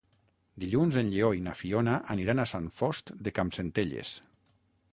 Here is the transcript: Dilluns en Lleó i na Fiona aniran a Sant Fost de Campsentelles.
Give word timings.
Dilluns 0.61 0.95
en 1.01 1.11
Lleó 1.15 1.27
i 1.39 1.43
na 1.49 1.53
Fiona 1.59 1.99
aniran 2.15 2.43
a 2.43 2.47
Sant 2.55 2.71
Fost 2.79 3.13
de 3.27 3.35
Campsentelles. 3.41 4.15